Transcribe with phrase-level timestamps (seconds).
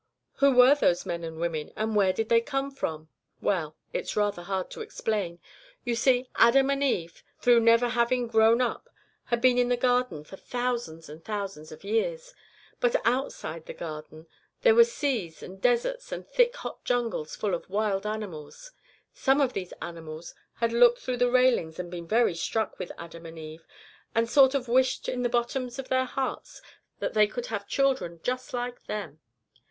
[0.37, 3.09] Who were those men and women, and where did they come from?
[3.39, 5.37] Well, it's rather hard to explain.
[5.83, 8.89] You see, Adam and Eve, through never having grown up,
[9.25, 12.33] had been in the Garden for thousands and thousands of years.
[12.79, 14.25] But outside the Garden
[14.63, 18.71] there were seas and deserts and thick, hot jungles full of wild animals.
[19.13, 23.27] Some of these animals had looked through the railings and been very struck with Adam
[23.27, 23.67] and Eve,
[24.15, 26.59] and sort of wished in the bottoms of their hearts
[26.97, 29.19] that they could have children just like them.